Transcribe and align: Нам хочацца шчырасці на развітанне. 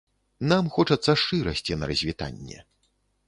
Нам 0.51 0.69
хочацца 0.77 1.15
шчырасці 1.25 1.77
на 1.81 1.91
развітанне. 1.91 2.57